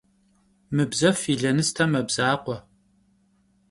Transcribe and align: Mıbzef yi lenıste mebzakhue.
Mıbzef 0.75 1.19
yi 1.27 1.35
lenıste 1.41 1.85
mebzakhue. 1.91 2.57